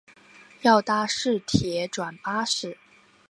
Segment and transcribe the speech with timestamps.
[0.63, 2.79] 要搭市铁转巴士